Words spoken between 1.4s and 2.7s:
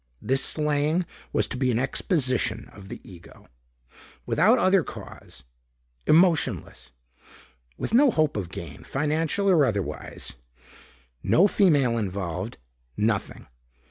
to be an exposition